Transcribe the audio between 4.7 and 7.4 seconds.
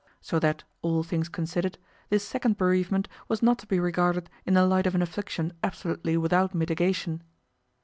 of an affliction absolutely without mitigation.